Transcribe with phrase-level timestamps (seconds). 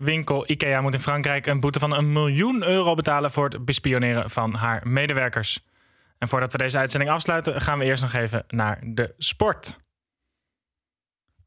[0.00, 4.30] Woonwinkel IKEA moet in Frankrijk een boete van een miljoen euro betalen voor het bespioneren
[4.30, 5.64] van haar medewerkers.
[6.18, 9.78] En voordat we deze uitzending afsluiten, gaan we eerst nog even naar de sport.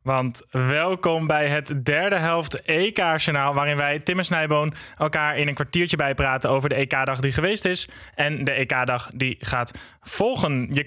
[0.02, 3.54] Want welkom bij het derde helft EK-journaal...
[3.54, 6.50] waarin wij, Tim en Snijboon, elkaar in een kwartiertje bijpraten...
[6.50, 10.70] over de EK-dag die geweest is en de EK-dag die gaat volgen.
[10.72, 10.84] Je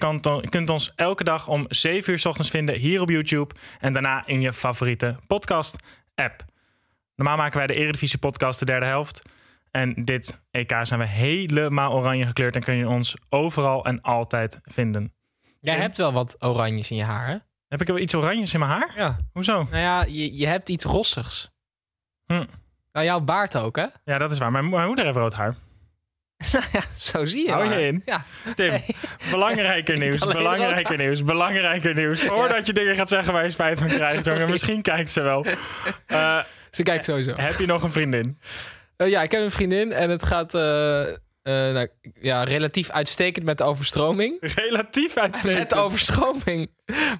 [0.49, 3.55] kunt ons elke dag om 7 uur s ochtends vinden hier op YouTube...
[3.79, 6.46] en daarna in je favoriete podcast-app.
[7.17, 9.21] Normaal maken wij de Eredivisie-podcast de derde helft...
[9.71, 12.55] En dit EK zijn we helemaal oranje gekleurd...
[12.55, 15.13] en kun je ons overal en altijd vinden.
[15.59, 17.35] Jij hebt wel wat oranjes in je haar, hè?
[17.67, 18.91] Heb ik wel iets oranjes in mijn haar?
[18.95, 19.17] Ja.
[19.33, 19.53] Hoezo?
[19.53, 21.49] Nou ja, je, je hebt iets rossigs.
[22.25, 22.45] Hm.
[22.91, 23.85] Nou, jouw baard ook, hè?
[24.03, 24.51] Ja, dat is waar.
[24.51, 25.55] Mijn, mijn moeder heeft rood haar.
[26.73, 27.79] ja, zo zie je Hou je maar.
[27.79, 28.01] in.
[28.05, 28.23] Ja.
[28.55, 28.81] Tim,
[29.31, 32.21] belangrijker nieuws, belangrijker nieuws, belangrijker nieuws.
[32.21, 34.49] Voordat je dingen gaat zeggen waar je spijt van krijgt, jongen.
[34.49, 35.45] Misschien kijkt ze wel.
[36.05, 36.39] Eh,
[36.77, 37.33] Ze kijkt sowieso.
[37.35, 38.39] heb je nog een vriendin?
[38.97, 41.87] Eh, ja, ik heb een vriendin en het gaat eh, eh, nou,
[42.19, 44.37] ja, relatief uitstekend met de overstroming.
[44.55, 45.69] Relatief Met uitstekend.
[45.69, 46.71] de overstroming.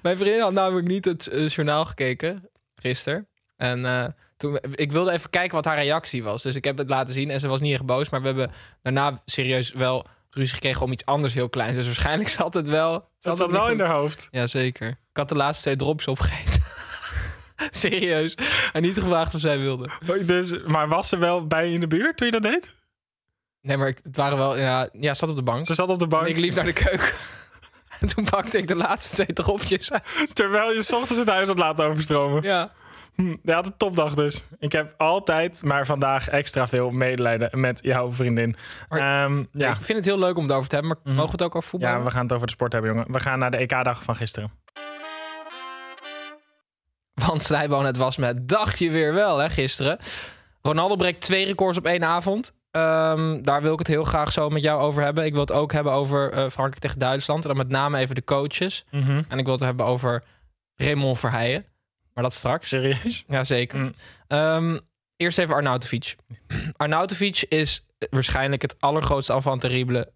[0.02, 3.28] Mijn vriendin had namelijk niet het journaal gekeken gisteren.
[3.56, 6.42] En toen, ik wilde even kijken wat haar reactie was.
[6.42, 8.08] Dus ik heb het laten zien en ze was niet erg boos.
[8.08, 8.50] Maar we hebben
[8.82, 11.74] daarna serieus wel ruzie gekregen om iets anders heel kleins.
[11.74, 12.92] Dus waarschijnlijk zat het wel...
[12.92, 14.28] Dat zat het wel in haar hoofd.
[14.30, 14.88] Ja, zeker.
[14.88, 16.57] Ik had de laatste twee drops opgegeten.
[17.70, 18.36] Serieus.
[18.72, 19.88] En niet gevraagd of zij wilde.
[20.26, 22.76] Dus, maar was ze wel bij je in de buurt toen je dat deed?
[23.62, 24.56] Nee, maar ik- het waren wel...
[24.58, 25.66] Ja, ja zat op de bank.
[25.66, 27.12] Ze zat op de En bank ik liep naar de keuken.
[28.00, 30.34] En toen pakte ik de laatste twee dropjes uit.
[30.34, 32.42] terwijl je 's ochtends het huis had laten overstromen.
[32.42, 32.72] Ja.
[33.14, 34.44] Hm, Je had een topdag dus.
[34.58, 38.56] Ik heb altijd, maar vandaag extra veel medelijden met jouw vriendin.
[38.88, 39.70] Maar- Ehm, ja.
[39.70, 40.92] Ik vind het heel leuk om het over te hebben.
[40.94, 41.14] Maar Mhm.
[41.14, 41.90] mogen we het ook over voetbal?
[41.90, 43.12] ja, we gaan het over de sport hebben, jongen.
[43.12, 44.50] We gaan naar de EK-dag van gisteren.
[47.36, 49.98] Snijboon, het was met dacht je weer wel, hè, gisteren.
[50.62, 52.52] Ronaldo breekt twee records op één avond.
[52.70, 55.24] Ehm, daar wil ik het heel graag zo met jou over hebben.
[55.24, 57.42] Ik wil het ook hebben over eh, Frankrijk tegen Duitsland.
[57.42, 58.84] En dan met name even de coaches.
[58.90, 59.22] Mhm.
[59.28, 60.24] En ik wil het hebben over
[60.74, 61.64] Raymond Verheijen.
[62.14, 62.68] Maar dat straks.
[62.68, 63.24] Serieus?
[63.28, 63.78] Jazeker.
[63.78, 63.94] Mm.
[64.26, 64.78] Ehm,
[65.16, 66.16] eerst even Arnautovic.
[66.76, 70.12] Arnautovic is waarschijnlijk het allergrootste terrible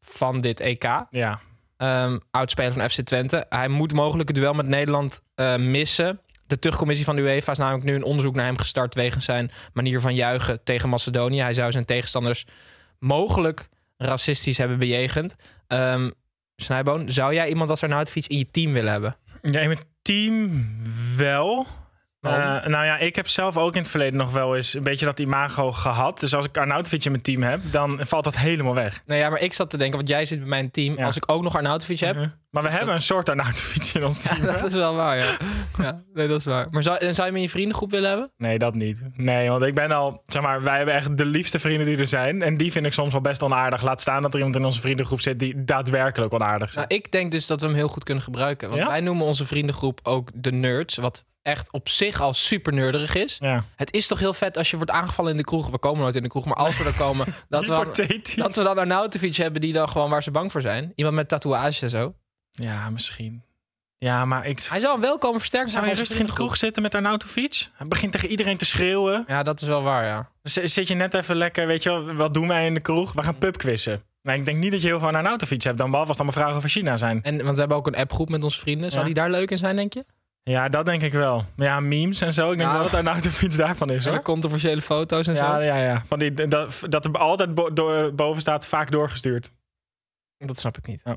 [0.00, 1.04] van dit EK.
[1.10, 1.40] Ja.
[1.76, 3.46] Ehm oudspeler van FC Twente.
[3.48, 6.20] Hij moet mogelijk het duel met Nederland eh, missen.
[6.50, 8.94] De terugcommissie van de UEFA is namelijk nu een onderzoek naar hem gestart...
[8.94, 11.40] wegens zijn manier van juichen tegen Macedonië.
[11.40, 12.46] Hij zou zijn tegenstanders
[12.98, 15.36] mogelijk racistisch hebben bejegend.
[15.66, 16.10] Ehm
[16.56, 19.16] Snijboon, zou jij iemand als Arnautovic in je team willen hebben?
[19.42, 20.66] Ja, in mijn team
[21.16, 21.66] wel.
[22.20, 25.06] Eh, nou ja, ik heb zelf ook in het verleden nog wel eens een beetje
[25.06, 26.20] dat imago gehad.
[26.20, 29.02] Dus als ik Arnautovic in mijn team heb, dan valt dat helemaal weg.
[29.06, 30.98] Nou ja, maar ik zat te denken, want jij zit bij mijn team.
[30.98, 31.04] Ja.
[31.04, 32.30] Als ik ook nog Arnautovic heb, Uh-huh.
[32.50, 34.42] Maar we hebben een soort Arnautovic in ons team.
[34.42, 35.36] dat is wel waar, ja.
[35.78, 36.02] ja.
[36.14, 36.66] Nee, dat is waar.
[36.70, 38.32] Maar zou, en zou je hem in je vriendengroep willen hebben?
[38.36, 39.02] Nee, dat niet.
[39.16, 42.08] Nee, want ik ben al, zeg maar, wij hebben echt de liefste vrienden die er
[42.08, 42.42] zijn.
[42.42, 43.82] En die vind ik soms wel best onaardig.
[43.82, 46.74] Laat staan dat er iemand in onze vriendengroep zit die daadwerkelijk onaardig is.
[46.74, 48.68] Nou, ik denk dus dat we hem heel goed kunnen gebruiken.
[48.68, 48.88] Want Ja?
[48.88, 50.96] wij noemen onze vriendengroep ook de nerds.
[50.96, 53.36] Wat echt op zich al super nerderig is.
[53.38, 53.64] Ja.
[53.76, 55.70] Het is toch heel vet als je wordt aangevallen in de kroeg.
[55.70, 57.26] We komen nooit in de kroeg, maar als we er komen...
[57.48, 60.92] dat, we dat we dan Arnautovic hebben die dan gewoon waar ze bang voor zijn.
[60.94, 62.14] Iemand met tatoeages en zo.
[62.60, 63.42] Ja, misschien.
[63.98, 64.62] Ja, maar ik...
[64.62, 66.94] Hij zou een welkome versterking zijn Zou je van rustig in de kroeg zitten met
[66.94, 67.68] Arnautovic?
[67.74, 69.24] Hij begint tegen iedereen te schreeuwen.
[69.26, 70.28] Ja, dat is wel waar, ja.
[70.42, 73.12] Z- Zit je net even lekker, weet je wel, wat doen wij in de kroeg?
[73.12, 74.02] We gaan pubquizzen.
[74.22, 76.36] Maar ik denk niet dat je heel veel aan Arnautovic hebt, dan behalve als allemaal
[76.40, 77.22] vragen over China zijn.
[77.22, 78.88] En, want we hebben ook een appgroep met onze vrienden.
[78.90, 79.06] Zou Ja.
[79.06, 80.04] die daar leuk in zijn, denk je?
[80.42, 81.44] Ja, dat denk ik wel.
[81.56, 82.50] Maar ja, memes en zo.
[82.52, 82.76] Ik denk Ja.
[82.76, 84.24] wel dat Arnautovic daarvan is, En de hoor.
[84.24, 85.60] controversiële foto's en Ja, zo.
[85.62, 86.02] ja, ja.
[86.06, 89.50] Van die, dat, dat er altijd bo- door- boven staat, vaak doorgestuurd.
[90.46, 91.02] Dat snap ik niet.
[91.04, 91.12] Oh.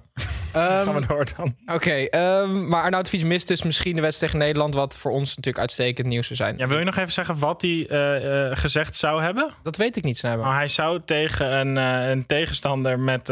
[0.53, 1.55] Gaan we door dan.
[1.65, 4.73] Oké, ehm, maar Arnoud Fiets mist dus misschien de wedstrijd tegen Nederland...
[4.73, 6.57] wat voor ons natuurlijk uitstekend nieuws zou zijn.
[6.57, 9.53] Ja, wil je nog even zeggen wat hij eh, eh, gezegd zou hebben?
[9.63, 10.43] Dat weet ik niet, Snijboom.
[10.43, 13.29] Nou, hij zou tegen een, eh, een tegenstander met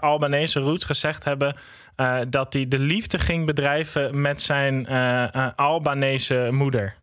[0.00, 1.56] Albanese roots gezegd hebben...
[2.28, 4.86] dat hij de liefde ging bedrijven met zijn
[5.56, 6.98] Albanese moeder.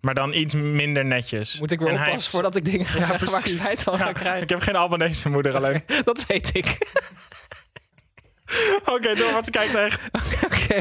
[0.00, 1.60] Maar dan iets minder netjes.
[1.60, 3.62] Moet ik weer En oppassen heeft- voordat ik dingen ga Ja, zeggen waar ik precies.
[3.62, 4.42] spijt van Ja, ga krijgen?
[4.42, 5.82] Ik heb geen Albanese moeder alleen.
[6.04, 6.66] Dat weet ik.
[8.94, 10.02] Oké, door, wat ze kijkt echt.
[10.46, 10.80] Oké.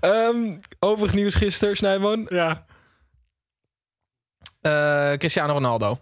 [0.00, 2.26] Ehm, overig nieuws gisteren, Snijboon.
[2.28, 2.66] Ja.
[4.60, 6.00] Eh, Cristiano Ronaldo.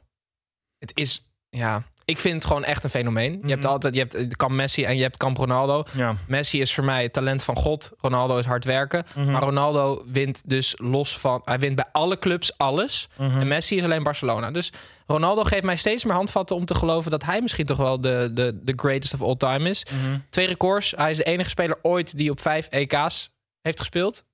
[0.79, 3.41] Het is, ja, ik vind het gewoon echt een fenomeen.
[3.43, 3.73] Je hebt Mhm.
[3.73, 5.83] altijd, je hebt eh, kamp Messi en je hebt kamp Ronaldo.
[5.93, 6.17] ja.
[6.27, 7.91] Messi is voor mij het talent van God.
[7.99, 9.05] Ronaldo is hard werken.
[9.15, 9.31] Mhm.
[9.31, 13.09] Maar Ronaldo wint dus los van, hij wint bij alle clubs alles.
[13.19, 13.41] Mhm.
[13.41, 14.51] En Messi is alleen Barcelona.
[14.51, 14.73] Dus
[15.07, 18.31] Ronaldo geeft mij steeds meer handvatten om te geloven dat hij misschien toch wel de,
[18.35, 19.83] de, de greatest of all time is.
[20.31, 20.93] Twee records.
[20.97, 23.31] Hij is de enige speler ooit die op vijf EK's
[23.61, 24.25] heeft gespeeld.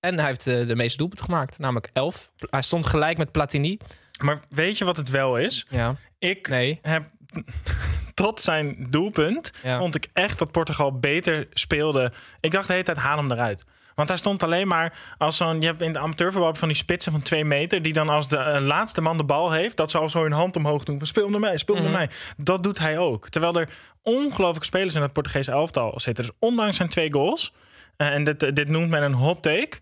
[0.00, 2.30] En hij heeft eh, de meeste doelpunten gemaakt, namelijk elf.
[2.50, 3.78] Hij stond gelijk met Platini.
[4.22, 5.66] Maar weet je wat het wel is?
[5.70, 6.78] Ja, Ik nee.
[6.82, 7.10] heb
[8.14, 9.78] tot zijn doelpunt Ja.
[9.78, 12.12] vond ik echt dat Portugal beter speelde.
[12.40, 13.64] Ik dacht de hele tijd, haal hem eruit.
[13.94, 15.60] Want hij stond alleen maar als zo'n...
[15.60, 17.82] Je hebt in de amateurvoetbal van die spitsen van twee meter...
[17.82, 19.76] die dan als de eh, laatste man de bal heeft...
[19.76, 21.84] dat ze al zo hun hand omhoog doen van speel naar mij, speel Mhm.
[21.84, 22.10] naar mij.
[22.36, 23.28] Dat doet hij ook.
[23.28, 23.68] Terwijl er
[24.02, 26.24] ongelooflijke spelers in het Portugese elftal zitten.
[26.24, 27.52] Dus ondanks zijn twee goals...
[27.96, 29.78] eh, en dit, dit noemt men een hot take.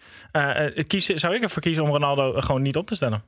[0.87, 3.23] kiezen, zou ik ervoor kiezen om Ronaldo gewoon niet op te stellen?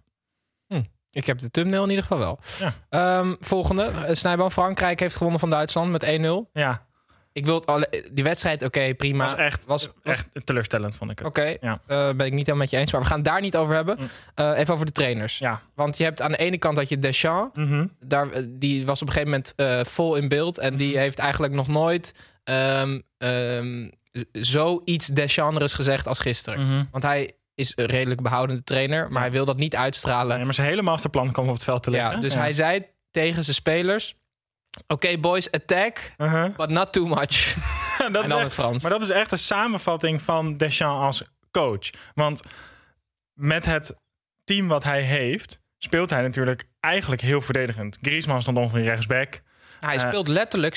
[1.13, 2.39] Ik heb de thumbnail in ieder geval wel.
[2.59, 2.75] Ja.
[2.89, 3.83] Ehm, volgende.
[3.85, 6.51] Eh, Snijboom Frankrijk heeft gewonnen van Duitsland met 1-0.
[6.53, 6.89] Ja,
[7.33, 9.25] Ik wil alle, die wedstrijd, oké, prima.
[9.25, 11.27] was echt, was, was- echt teleurstellend, vond ik het.
[11.27, 11.81] Oké, Ja.
[11.87, 12.93] eh, ben ik niet helemaal met je eens.
[12.93, 13.97] Maar we gaan het daar niet over hebben.
[14.01, 14.09] Mm.
[14.35, 15.39] Eh, even over de trainers.
[15.39, 15.61] Ja.
[15.75, 17.59] Want je hebt aan de ene kant dat je Deschamps.
[17.59, 17.87] Mhm.
[18.07, 20.59] Daar, die was op een gegeven moment vol in beeld.
[20.59, 22.15] En die heeft eigenlijk nog nooit
[22.45, 23.89] ehm ehm,
[24.33, 26.67] zoiets Deschamps gezegd als gisteren.
[26.67, 26.85] Mhm.
[26.91, 29.13] Want hij is een redelijk behoudende trainer.
[29.13, 30.37] Maar hij wil dat niet uitstralen.
[30.37, 32.11] Nee, maar zijn hele masterplan kwam op het veld te liggen.
[32.11, 34.15] ja, dus hij zei tegen zijn spelers...
[34.87, 36.57] Oké, boys, attack, Uh-huh.
[36.57, 37.55] but not too much.
[37.99, 38.83] dat en is echt, het Frans.
[38.83, 41.91] maar dat is echt een samenvatting van Deschamps als coach.
[42.15, 42.41] Want
[43.35, 43.95] met het
[44.45, 45.61] team wat hij heeft...
[45.79, 47.99] speelt hij natuurlijk eigenlijk heel verdedigend.
[48.03, 49.41] Griezmann stond ongeveer rechtsback.
[49.81, 50.77] hij eh, speelt letterlijk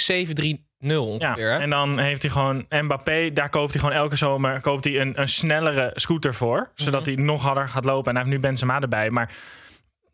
[0.83, 1.37] 7-3-0 ongeveer.
[1.49, 1.57] Ja, hè?
[1.59, 3.29] en dan heeft hij gewoon Mbappé.
[3.33, 6.69] Daar koopt hij gewoon elke zomer koopt hij een, een snellere scooter voor.
[6.75, 7.15] Zodat Mhm.
[7.15, 8.09] hij nog harder gaat lopen.
[8.09, 9.09] En hij heeft nu Benzema erbij.
[9.09, 9.31] Maar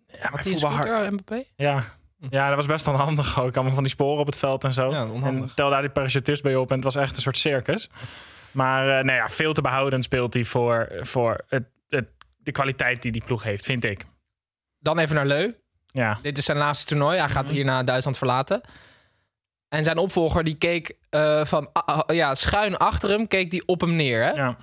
[0.08, 1.44] ja, maar hij een voetbal hard- scooter, Mbappé?
[1.56, 1.84] Ja.
[2.30, 3.56] ja, dat was best onhandig ook.
[3.56, 4.92] Allemaal van die sporen op het veld en zo.
[4.92, 5.50] Ja, onhandig.
[5.50, 7.90] En tel daar die parachutist bij op en het was echt een soort circus.
[8.52, 12.08] Maar eh nou ja, veel te behoudend speelt hij voor, voor het, het,
[12.38, 14.06] de kwaliteit die die ploeg heeft, vind ik.
[14.80, 15.52] Dan even naar Leu.
[15.92, 17.18] Ja, Dit is zijn laatste toernooi.
[17.20, 17.54] Hij gaat Mhm.
[17.54, 18.62] hierna Duitsland verlaten.
[19.70, 23.64] En zijn opvolger die keek eh, van ah, ah, ja, schuin achter hem, keek die
[23.68, 24.24] op hem neer.
[24.24, 24.30] Hè?
[24.30, 24.58] ja,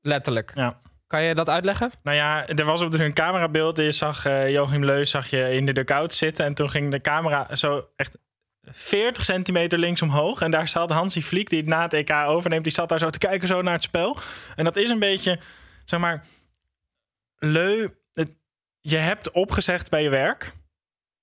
[0.00, 0.52] Letterlijk.
[0.54, 0.80] ja.
[1.06, 1.90] Kan je dat uitleggen?
[2.02, 3.76] Nou ja, er was op dus een camerabeeld.
[3.76, 6.44] Je zag eh Joachim Leus zag je in de dugout zitten.
[6.44, 8.16] En toen ging de camera zo echt
[8.62, 10.40] 40 centimeter links omhoog.
[10.40, 12.64] En daar zat Hansi Vliek, die het na het EK overneemt.
[12.64, 14.16] Die zat daar zo te kijken zo naar het spel.
[14.56, 15.40] En dat is een beetje,
[15.84, 16.24] zeg maar...
[17.38, 18.36] Leu, het-
[18.80, 20.52] je hebt opgezegd bij je werk.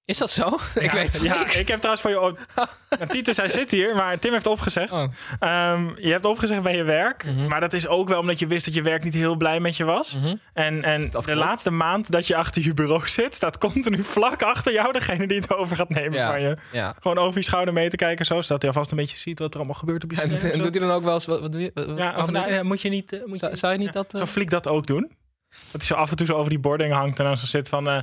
[0.05, 0.47] Is dat zo?
[0.75, 1.59] ik Ja, weet het Ja, niks.
[1.59, 2.21] ik heb trouwens voor je...
[2.21, 2.39] Op...
[3.11, 4.91] Titus, hij zit hier, maar Tim heeft opgezegd.
[4.91, 5.03] Oh.
[5.39, 7.25] Ehm, je hebt opgezegd bij je werk.
[7.25, 7.47] Mhm.
[7.47, 9.77] Maar dat is ook wel omdat je wist dat je werk niet heel blij met
[9.77, 10.15] je was.
[10.15, 10.35] Mhm.
[10.53, 11.47] En, en Dat de klopt.
[11.47, 15.39] laatste maand dat je achter je bureau zit, staat continu vlak achter jou degene die
[15.39, 16.31] het over gaat nemen Ja.
[16.31, 16.57] van je.
[16.71, 16.95] Ja.
[16.99, 19.51] Gewoon over je schouder mee te kijken, zo, zodat hij alvast een beetje ziet wat
[19.53, 20.53] er allemaal gebeurt op je En, scherm.
[20.53, 21.25] en doet hij dan ook wel eens...
[21.25, 21.71] Wat, wat doe je?
[21.73, 22.53] Wat- ja, wat of, doe nou, je?
[22.53, 23.13] ja, moet je niet...
[23.13, 24.05] eh, moet je, zou, zou je niet dat...
[24.05, 25.11] eh, Zou Fliek dat ook doen?
[25.49, 27.69] Dat hij zo af en toe zo over die boarding hangt en dan zo zit
[27.69, 27.89] van...
[27.89, 27.97] eh,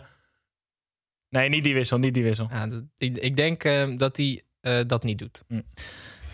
[1.30, 2.46] nee, niet die wissel, niet die wissel.
[2.50, 5.42] Ja, dat- ik, ik denk eh, dat hij eh, dat niet doet.
[5.48, 5.60] Hm.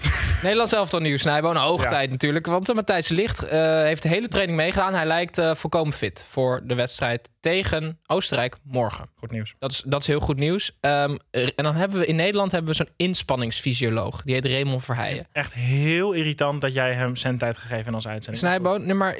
[0.43, 1.57] Nederlands elftal nieuws, Snijboon.
[1.57, 1.89] Hoog Ja.
[1.89, 2.47] tijd natuurlijk.
[2.47, 4.95] Want uh, Matthijs Ligt eh, heeft de hele training meegedaan.
[4.95, 9.09] Hij lijkt eh, volkomen fit voor de wedstrijd tegen Oostenrijk morgen.
[9.15, 9.55] Goed nieuws.
[9.59, 10.77] Dat is, dat is heel goed nieuws.
[10.81, 14.23] Ehm, en dan hebben we in Nederland hebben we zo'n inspanningsfysioloog.
[14.23, 15.27] Die heet Raymond Verheijen.
[15.33, 18.45] Echt heel irritant dat jij hem zendtijd gegeven in onze uitzending.
[18.47, 19.17] Snijboon, nee, maar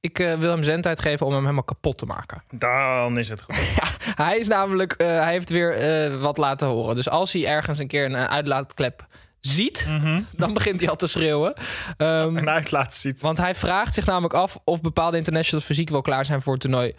[0.00, 2.42] ik eh, wil hem zendtijd geven om hem helemaal kapot te maken.
[2.50, 3.56] Dan is het goed.
[4.24, 6.94] Hij is namelijk, eh, hij heeft weer eh, wat laten horen.
[6.94, 9.06] Dus als hij ergens een keer een uitlaatklep
[9.40, 10.22] ziet, Mhm.
[10.36, 11.54] dan begint hij al te schreeuwen.
[11.96, 13.20] Ehm, Een uitlaat ziet.
[13.20, 16.62] want hij vraagt zich namelijk af of bepaalde internationals fysiek wel klaar zijn voor het
[16.62, 16.94] toernooi.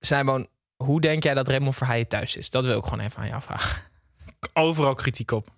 [0.00, 0.46] Snijboon,
[0.76, 2.50] hoe denk jij dat Raymond Verheijen thuis is?
[2.50, 3.82] Dat wil ik gewoon even aan jou vragen.
[4.52, 5.48] Overal kritiek op.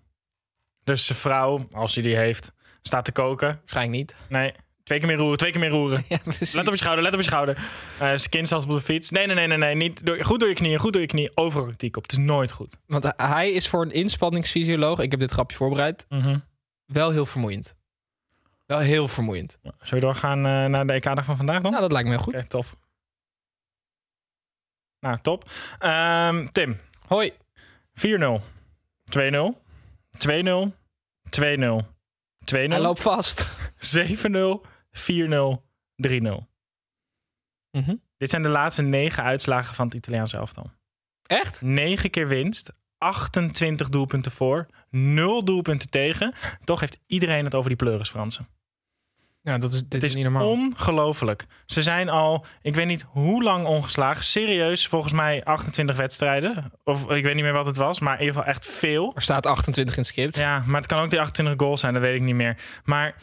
[0.84, 3.48] Dus zijn vrouw, als hij die heeft, staat te koken.
[3.58, 4.16] Waarschijnlijk niet.
[4.28, 6.04] Nee, twee keer meer roeren, twee keer meer roeren.
[6.08, 6.18] Ja.
[6.52, 7.56] Let op je schouder, let op je schouder.
[7.56, 9.10] Eh, zijn kind staat op de fiets.
[9.10, 9.74] Nee, nee, nee, nee, nee.
[9.74, 11.30] Niet door, goed door je knieën, goed door je knieën.
[11.34, 12.02] Overal kritiek op.
[12.02, 12.76] Het is nooit goed.
[12.86, 16.06] Want hij is voor een inspanningsfysioloog, ik heb dit grapje voorbereid,
[16.86, 17.74] wel heel vermoeiend.
[18.66, 19.58] Wel heel vermoeiend.
[19.62, 21.70] Zullen we doorgaan eh, naar de EK-dag van vandaag dan?
[21.70, 22.34] Nou, dat lijkt me heel goed.
[22.34, 22.66] Oké, top.
[25.00, 25.50] Nou, top.
[25.78, 27.32] Ehm, Tim, Hoi.
[27.94, 28.40] 4-0.
[29.04, 29.62] 2-0.
[30.18, 30.74] 2-0.
[31.28, 31.86] 2-0.
[32.44, 32.72] 2-0.
[32.72, 33.46] Hij loopt vast.
[33.98, 34.73] 7-0.
[34.94, 35.62] 4-0.
[35.96, 36.46] 3-0.
[37.70, 37.94] Mhm.
[38.16, 40.70] Dit zijn de laatste negen uitslagen van het Italiaanse elftal.
[41.22, 41.62] Echt?
[41.62, 42.72] 9 keer winst.
[42.98, 44.66] 28 doelpunten voor.
[44.90, 46.34] 0 doelpunten tegen.
[46.64, 48.48] Toch heeft iedereen het over die pleuris Fransen.
[49.42, 50.50] Ja, dat is, dit is is niet normaal.
[50.50, 51.46] ongelooflijk.
[51.66, 54.24] Ze zijn al, ik weet niet hoe lang ongeslagen.
[54.24, 56.72] Serieus, volgens mij 28 wedstrijden.
[56.84, 59.12] Of ik weet niet meer wat het was, maar in ieder geval echt veel.
[59.14, 60.36] Er staat 28 in het script.
[60.36, 62.56] Ja, maar het kan ook die 28 goals zijn, dat weet ik niet meer.
[62.84, 63.14] Maar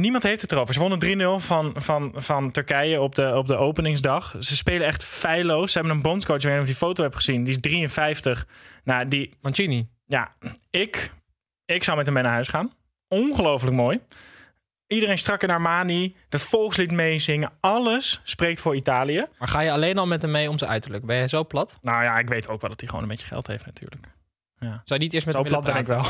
[0.00, 0.74] niemand heeft het erover.
[0.74, 4.34] Ze wonnen 3-0 van, van, van Turkije op de, op de openingsdag.
[4.38, 5.72] Ze spelen echt feilloos.
[5.72, 7.44] Ze hebben een bondscoach, ik weet niet of je die foto hebt gezien.
[7.44, 8.46] Die is 53.
[8.84, 9.88] Nou, die, Mancini.
[10.06, 10.32] ja,
[10.70, 11.10] ik,
[11.64, 12.72] ik zou met hem mee naar huis gaan.
[13.08, 14.00] Ongelooflijk mooi.
[14.86, 17.52] Iedereen strak in Armani, dat volkslied meezingen.
[17.60, 19.26] Alles spreekt voor Italië.
[19.38, 21.06] Maar ga je alleen al met hem mee om zijn uiterlijk?
[21.06, 21.78] Ben je zo plat?
[21.82, 24.06] Nou ja, ik weet ook wel dat hij gewoon een beetje geld heeft natuurlijk.
[24.70, 26.04] Zou je niet eerst met Zo plat ben ik wel.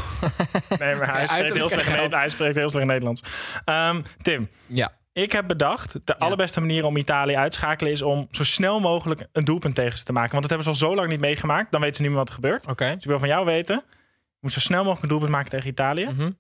[0.79, 3.23] nee, maar hij, Ja, spreekt heel slecht hij spreekt heel slecht Nederlands.
[3.65, 4.93] Ehm, Tim, Ja.
[5.13, 5.99] ik heb bedacht...
[6.05, 7.93] de allerbeste manier om Italië uit te schakelen...
[7.93, 10.31] is om zo snel mogelijk een doelpunt tegen ze te maken.
[10.31, 11.73] Want dat hebben ze al zo lang niet meegemaakt.
[11.73, 12.67] Dan weten ze niet meer wat er gebeurt.
[12.67, 12.85] Oké.
[12.85, 13.83] Dus ik wil van jou weten...
[13.87, 16.05] je moet zo snel mogelijk een doelpunt maken tegen Italië.
[16.05, 16.31] Mhm.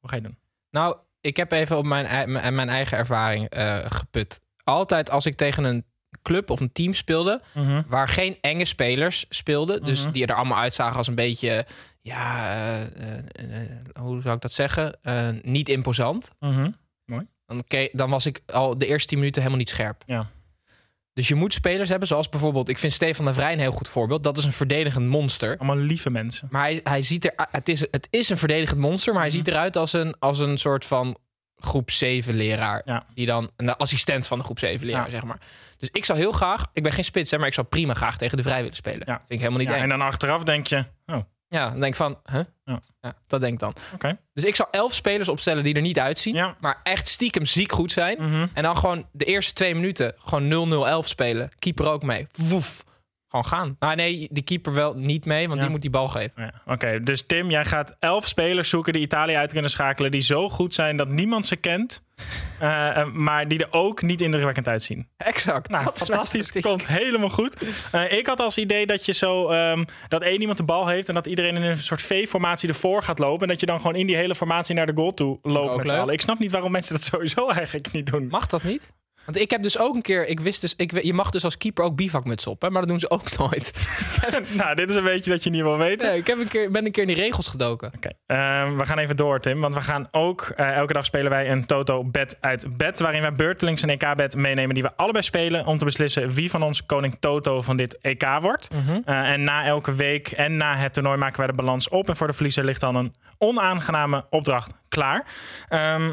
[0.00, 0.38] Wat ga je doen?
[0.70, 4.40] Nou, ik heb even op mijn, mijn mijn eigen ervaring eh, geput.
[4.64, 5.84] Altijd als ik tegen een
[6.22, 7.40] club of een team speelde...
[7.88, 9.84] waar geen enge spelers speelden...
[9.84, 10.12] dus Mhm.
[10.12, 11.66] die er allemaal uitzagen als een beetje...
[12.00, 13.18] ja, eh, eh,
[13.62, 14.98] eh, hoe zou ik dat zeggen?
[15.42, 16.30] Niet imposant.
[16.40, 16.70] Mhm.
[17.46, 20.02] Dan, ke- dan was ik al de eerste 10 minuten helemaal niet scherp.
[20.06, 20.26] Ja.
[21.12, 22.68] Dus je moet spelers hebben, zoals bijvoorbeeld...
[22.68, 24.22] ik vind Stefan de Vrij een heel goed voorbeeld.
[24.24, 25.56] Dat is een verdedigend monster.
[25.58, 26.48] Allemaal lieve mensen.
[26.50, 27.32] Maar hij, hij ziet er...
[27.50, 29.38] Het is, het is een verdedigend monster, maar hij Mhm.
[29.38, 31.16] ziet eruit als een, als een soort van
[31.56, 32.82] groep 7 leraar.
[32.84, 33.06] Ja.
[33.14, 35.10] Die dan een assistent van de groep 7 leraar, Ja.
[35.10, 35.38] zeg maar.
[35.78, 36.66] Dus ik zou heel graag...
[36.72, 39.02] Ik ben geen spits, hè, maar ik zou prima graag tegen de Vrij willen spelen.
[39.06, 39.16] Ja.
[39.16, 39.82] Vind ik helemaal niet Ja, eng.
[39.82, 40.84] en dan achteraf denk je...
[41.06, 41.18] Oh,
[41.48, 42.18] Ja, dan denk ik van...
[42.32, 42.40] Huh?
[42.64, 43.14] Ja.
[43.26, 43.74] dat denk ik dan.
[43.94, 44.18] oké.
[44.32, 46.54] Dus ik zou elf spelers opstellen die er niet uitzien.
[46.60, 48.16] Maar echt stiekem ziek goed zijn.
[48.22, 48.46] Mhm.
[48.54, 50.48] En dan gewoon de eerste twee minuten gewoon
[51.04, 51.50] 0-0-11 spelen.
[51.58, 52.26] Keeper ook mee.
[52.34, 52.84] Woef.
[53.42, 53.76] Gewoon gaan.
[53.78, 55.62] Nou nee, die keeper wel niet mee, want Ja.
[55.62, 56.32] die moet die bal geven.
[56.42, 60.10] Ja, Oké, dus Tim, jij gaat elf spelers zoeken die Italië uit kunnen schakelen.
[60.10, 62.02] Die zo goed zijn dat niemand ze kent.
[62.60, 65.08] eh, eh, maar die er ook niet indrukwekkend uitzien.
[65.16, 65.68] Exact.
[65.70, 66.50] Nou, Dat fantastisch.
[66.60, 67.56] Komt helemaal goed.
[67.92, 69.48] Eh, ik had als idee dat je zo...
[69.48, 71.08] ehm, dat één iemand de bal heeft...
[71.08, 73.42] en dat iedereen in een soort V-formatie ervoor gaat lopen...
[73.42, 75.86] en dat je dan gewoon in die hele formatie naar de goal toe loopt met
[75.86, 76.02] z'n leuk.
[76.02, 76.14] allen.
[76.14, 78.26] Ik snap niet waarom mensen dat sowieso eigenlijk niet doen.
[78.26, 78.90] Mag dat niet?
[79.24, 81.56] Want ik heb dus ook een keer, ik wist dus, ik, je mag dus als
[81.56, 83.72] keeper ook bivakmuts op, hè, maar dat doen ze ook nooit.
[84.60, 86.08] nou, dit is een beetje dat je niet wil weten.
[86.08, 87.92] Nee, ik heb een keer, ben een keer in die regels gedoken.
[87.96, 89.60] Oké, ehm, we gaan even door, Tim.
[89.60, 90.42] Want we gaan ook...
[90.56, 93.00] eh, elke dag spelen wij een Toto-bed uit bed...
[93.00, 94.74] waarin wij beurtelings een EK-bed meenemen...
[94.74, 95.66] die we allebei spelen...
[95.66, 98.68] om te beslissen wie van ons koning Toto van dit EK wordt.
[99.04, 102.08] Eh, en na elke week en na het toernooi maken wij de balans op...
[102.08, 105.26] en voor de verliezer ligt dan een onaangename opdracht klaar.
[105.68, 106.12] Ehm,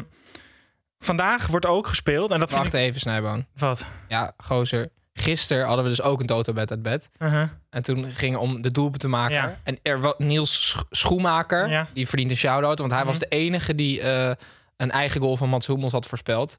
[1.04, 2.30] vandaag wordt ook gespeeld...
[2.30, 2.80] en dat vind Wacht ik...
[2.80, 3.46] even, Snijboon.
[3.56, 3.86] Wat?
[4.08, 4.88] Ja, gozer.
[5.14, 7.08] Gisteren hadden we dus ook een totobed uit bed.
[7.18, 7.48] Uh-huh.
[7.70, 9.34] En toen ging het om de doelpunt te maken.
[9.34, 9.58] Ja.
[9.64, 11.88] En er was Niels Sch- Schoenmaker, Ja.
[11.94, 12.78] die verdient een shout-out.
[12.78, 13.28] Want hij was Mhm.
[13.28, 14.30] de enige die eh,
[14.76, 16.58] een eigen goal van Mats Hummels had voorspeld.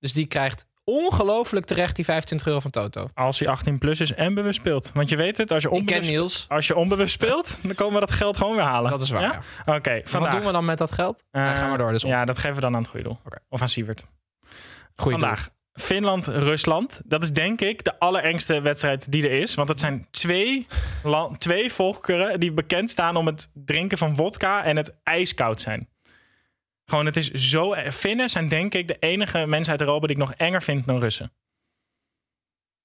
[0.00, 3.08] Dus die krijgt ongelooflijk terecht die 25 euro van Toto.
[3.14, 4.90] Als hij 18 plus is en bewust speelt.
[4.94, 7.58] Want je weet het, als je onbewust, als je onbewust speelt...
[7.62, 8.90] dan komen we dat geld gewoon weer halen.
[8.90, 9.40] Dat is waar, Ja?
[9.66, 9.74] ja.
[9.76, 10.32] Oké, Wat vandaag.
[10.34, 11.22] doen we dan met dat geld?
[11.30, 13.18] Eh, Ja, ga maar door, dus ja, dat geven we dan aan het goede doel.
[13.48, 14.06] Of aan Sievert.
[14.96, 15.48] Goeie Vandaag.
[15.72, 17.00] Finland-Rusland.
[17.04, 19.54] Dat is denk ik de allerengste wedstrijd die er is.
[19.54, 20.66] Want het zijn twee,
[21.02, 25.88] lan- twee volkeren die bekend staan om het drinken van vodka en het ijskoud zijn.
[26.84, 27.74] Gewoon, het is zo...
[27.74, 31.00] Finnen zijn denk ik de enige mensen uit Europa die ik nog enger vind dan
[31.00, 31.32] Russen.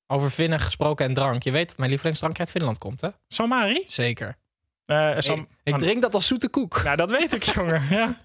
[0.07, 1.43] Over Finnen gesproken en drank.
[1.43, 3.09] Je weet dat mijn lievelingsdrank uit Finland komt, hè?
[3.27, 3.83] Samari?
[3.87, 4.37] Zeker.
[4.85, 6.83] Eh, Sam- ik, ik drink dat als zoete koek.
[6.83, 7.83] Nou, dat weet ik, jongen.
[7.89, 8.21] Ja.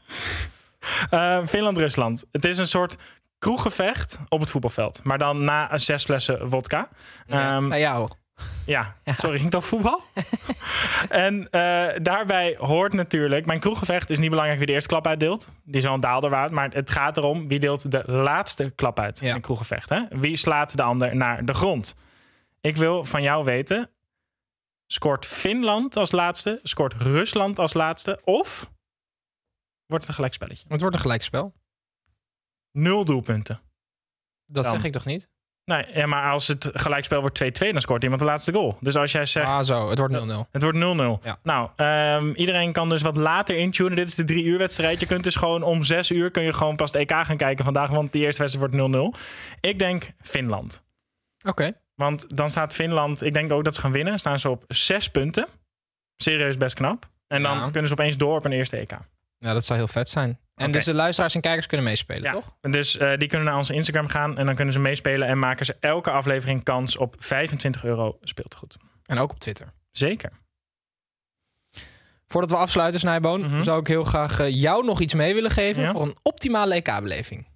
[1.10, 2.24] Eh, Finland-Rusland.
[2.32, 2.96] Het is een soort
[3.38, 5.02] kroeggevecht op het voetbalveld.
[5.04, 6.88] Maar dan na zes flessen vodka.
[7.26, 8.10] Ja, Ehm, bij jou.
[8.66, 10.00] Ja, sorry, ging over voetbal?
[11.08, 13.46] en eh, daarbij hoort natuurlijk...
[13.46, 15.50] Mijn kroeggevecht is niet belangrijk wie de eerste klap uitdeelt.
[15.64, 16.50] Die is wel een daalder waard.
[16.50, 19.28] Maar het gaat erom wie deelt de laatste klap uit Ja.
[19.28, 19.88] in een kroeggevecht.
[19.88, 20.02] Hè?
[20.10, 21.94] Wie slaat de ander naar de grond?
[22.60, 23.88] Ik wil van jou weten...
[24.86, 26.60] Scoort Finland als laatste?
[26.62, 28.20] Scoort Rusland als laatste?
[28.24, 28.70] Of
[29.86, 30.64] wordt het een gelijkspelletje?
[30.68, 31.54] Het wordt een gelijkspel.
[32.72, 33.60] Nul doelpunten.
[34.46, 34.72] Dat Dan.
[34.72, 35.28] zeg ik toch niet?
[35.64, 38.76] Nee, ja, maar als het gelijkspel wordt 2-2, dan scoort iemand de laatste goal.
[38.80, 39.88] Dus als jij zegt, Ah, zo.
[39.90, 40.48] Het wordt 0-0.
[40.50, 41.20] het wordt 0-0.
[41.24, 41.38] Ja.
[41.42, 43.96] Nou, ehm, iedereen kan dus wat later intunen.
[43.96, 45.00] Dit is de drie uur wedstrijd.
[45.00, 47.64] Je kunt dus gewoon om zes uur kun je gewoon pas het EK gaan kijken
[47.64, 47.90] vandaag.
[47.90, 49.20] Want die eerste wedstrijd wordt 0-0.
[49.60, 50.84] Ik denk Finland.
[51.48, 51.72] Oké.
[51.94, 54.18] Want dan staat Finland, ik denk ook dat ze gaan winnen.
[54.18, 55.46] Staan ze op zes punten.
[56.16, 57.08] Serieus best knap.
[57.26, 57.70] En dan Ja.
[57.70, 58.92] kunnen ze opeens door op een eerste EK.
[59.44, 60.38] Ja, dat zou heel vet zijn.
[60.54, 62.56] En dus de luisteraars en kijkers kunnen meespelen, Ja, toch?
[62.60, 65.66] dus eh, die kunnen naar onze Instagram gaan en dan kunnen ze meespelen en maken
[65.66, 68.76] ze elke aflevering kans op 25 euro speeltegoed.
[69.06, 69.72] En ook op Twitter.
[69.90, 70.30] Zeker.
[72.26, 73.62] Voordat we afsluiten, Snijboon, Mhm.
[73.62, 75.92] zou ik heel graag eh, jou nog iets mee willen geven Ja?
[75.92, 77.46] voor een optimale EK-beleving.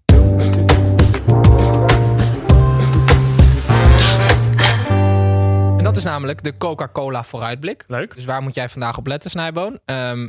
[5.78, 7.85] En dat is namelijk de Coca-Cola vooruitblik.
[7.87, 8.14] Leuk.
[8.14, 9.78] Dus waar moet jij vandaag op letten, Snijboon?
[9.85, 10.28] Ehm,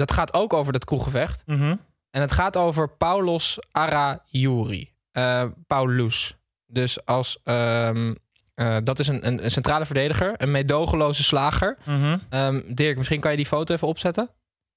[0.00, 1.42] dat gaat ook over dat kroeggevecht.
[1.46, 1.76] Mhm.
[2.10, 4.90] En het gaat over Paulos Arayouri.
[5.12, 6.36] Eh Paulus.
[6.66, 7.38] Dus als...
[7.44, 8.14] ehm,
[8.54, 10.32] eh, dat is een, een, een centrale verdediger.
[10.36, 11.78] Een meedogenloze slager.
[11.84, 12.18] Mhm.
[12.28, 14.30] Ehm, Dirk, misschien kan je die foto even opzetten?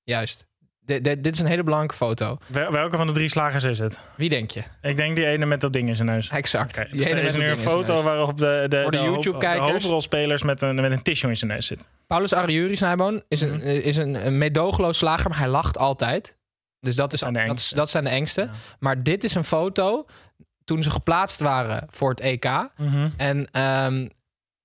[0.03, 0.47] Juist.
[0.85, 2.37] Dit is een hele belangrijke foto.
[2.47, 3.99] Wel- welke van de drie slagers is het?
[4.15, 4.63] Wie denk je?
[4.81, 6.29] Ik denk die ene met dat ding in zijn neus.
[6.29, 6.75] Exact.
[6.75, 9.65] Die dus ene er is nu een foto waarop de, de, Voor de YouTube-kijkers.
[9.67, 11.87] de hoofdrolspelers met een, met een tissue in zijn neus zit.
[12.07, 13.67] Paulus Arayouri, Snijboon, is, een, Mhm.
[13.67, 16.37] is een, een meedogenloos slager, maar hij lacht altijd.
[16.79, 18.41] Dus dat, is, zijn de dat, dat zijn de engste.
[18.41, 18.49] Ja.
[18.79, 20.05] Maar dit is een foto
[20.63, 22.45] toen ze geplaatst waren voor het EK.
[23.17, 24.07] En ehm,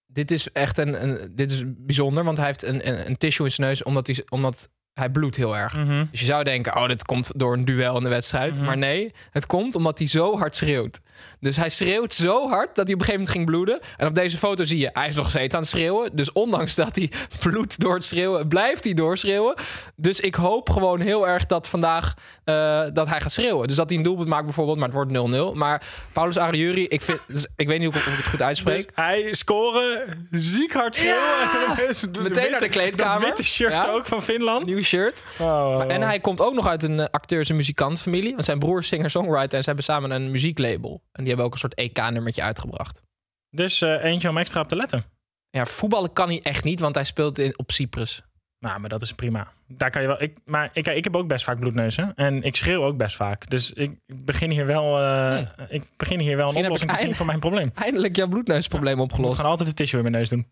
[0.07, 3.47] dit is echt een, een, dit is bijzonder, want hij heeft een, een, een tissue
[3.47, 5.77] in zijn neus omdat hij, omdat hij bloedt heel erg.
[5.77, 6.05] Mhm.
[6.11, 8.55] Dus je zou denken, oh, dit komt door een duel in de wedstrijd.
[8.55, 8.65] Mhm.
[8.65, 11.01] Maar nee, het komt omdat hij zo hard schreeuwt.
[11.41, 13.81] Dus hij schreeuwt zo hard dat hij op een gegeven moment ging bloeden.
[13.97, 16.17] En op deze foto zie je, hij is nog steeds aan het schreeuwen.
[16.17, 19.55] Dus ondanks dat hij bloedt door het schreeuwen, blijft hij doorschreeuwen.
[19.97, 22.15] Dus ik hoop gewoon heel erg dat vandaag
[22.45, 23.67] eh, dat hij gaat schreeuwen.
[23.67, 25.57] Dus dat hij een doelpunt maakt bijvoorbeeld, maar het wordt 0-0.
[25.59, 28.77] Maar Paulus Ariuri, ik, vind, dus ik weet niet of, ik het goed uitspreek.
[28.77, 32.23] Dus hij scoren, ziek hard schreeuwen.
[32.23, 33.13] Meteen naar de kleedkamer.
[33.21, 33.91] Dat witte shirt Ja.
[33.91, 34.67] ook van Finland.
[34.67, 35.25] Nieuw shirt.
[35.41, 35.85] Oh.
[35.89, 38.33] En hij komt ook nog uit een eh, acteurs- en muzikantfamilie.
[38.33, 41.03] Want zijn broer is singer-songwriter en ze hebben samen een muzieklabel.
[41.13, 43.03] En die hebben ook een soort EK-nummertje uitgebracht.
[43.51, 45.05] Dus eh, eentje om extra op te letten.
[45.51, 48.23] Ja, voetballen kan hij echt niet, want hij speelt in, op Cyprus.
[48.59, 49.49] Nou, maar dat is prima.
[49.67, 50.23] Daar kan je wel.
[50.23, 52.13] Ik, maar ik, ik heb ook best vaak bloedneuzen.
[52.15, 53.51] En ik schreeuw ook best vaak.
[53.51, 57.03] Dus ik begin hier wel, eh, ik begin hier wel een Misschien oplossing ik te
[57.03, 57.71] zien voor mijn probleem.
[57.75, 59.37] Eindelijk jouw bloedneusprobleem Ik opgelost.
[59.37, 60.47] gewoon altijd een tissue in mijn neus doen.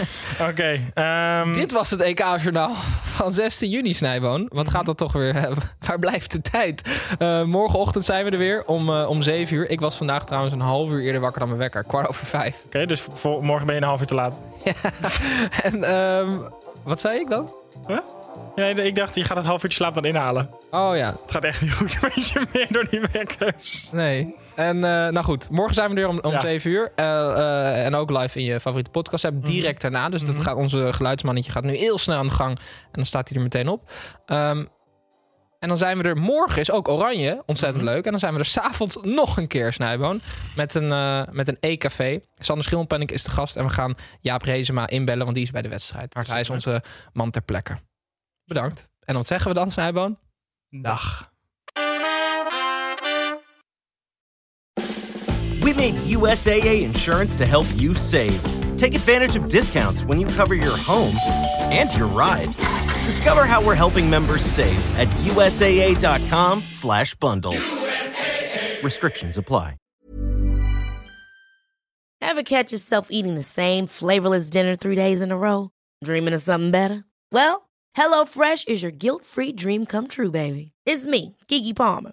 [0.48, 0.80] Oké.
[0.94, 2.70] ehm, Dit was het EK-journaal
[3.02, 4.46] van 16 juni, Snijboon.
[4.48, 5.36] Wat gaat dat toch weer?
[5.36, 7.00] eh, Waar blijft de tijd?
[7.18, 9.70] Eh, morgenochtend zijn we er weer om, eh, om 7 uur.
[9.70, 11.84] Ik was vandaag trouwens een half uur eerder wakker dan mijn wekker.
[11.84, 12.56] Kwart over vijf.
[12.66, 14.42] Oké, dus voor, morgen ben je een half uur te laat.
[15.62, 16.28] En ehm,
[16.84, 17.52] wat zei ik dan?
[18.56, 20.50] Ja, ik dacht, je gaat het half uurtje slaap dan inhalen.
[20.70, 23.88] Oh ja, Het gaat echt niet goed met je meer door die wekkers.
[23.92, 24.34] Nee.
[24.54, 26.40] En eh, nou goed, morgen zijn we er om, om Ja.
[26.40, 26.92] 7 uur.
[26.94, 29.44] Eh, eh, en ook live in je favoriete podcast app.
[29.44, 30.08] Direct daarna.
[30.08, 30.44] Dus dat Mhm.
[30.44, 32.58] gaat, onze geluidsmannetje gaat nu heel snel aan de gang.
[32.58, 33.90] En dan staat hij er meteen op.
[34.26, 34.64] Ehm,
[35.58, 37.42] en dan zijn we er morgen, is ook Oranje.
[37.46, 37.92] Ontzettend Mhm.
[37.92, 38.04] leuk.
[38.04, 40.20] En dan zijn we er s'avonds nog een keer, Snijboon.
[40.56, 40.88] Met een,
[41.34, 42.20] met een E-café.
[42.34, 43.56] Sander Schimmelpenninck is de gast.
[43.56, 46.14] En we gaan Jaap Rezema inbellen, want die is bij de wedstrijd.
[46.14, 47.76] Dus hij is onze man ter plekke.
[48.44, 48.88] Bedankt.
[49.04, 50.18] En wat zeggen we dan, Snijboon?
[50.68, 51.31] Dag.
[55.72, 58.42] We made USAA insurance to help you save.
[58.76, 61.16] Take advantage of discounts when you cover your home
[61.72, 62.54] and your ride.
[63.06, 67.54] Discover how we're helping members save at USAA.com/bundle.
[68.82, 69.76] Restrictions apply.
[72.20, 75.70] Ever catch yourself eating the same flavorless dinner three days in a row?
[76.04, 77.06] Dreaming of something better?
[77.30, 80.72] Well, HelloFresh is your guilt-free dream come true, baby.
[80.84, 82.12] It's me, Kiki Palmer.